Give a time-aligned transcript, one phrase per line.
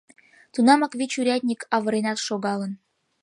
[0.53, 2.71] Тунамак вич урядник авыренат шогалын.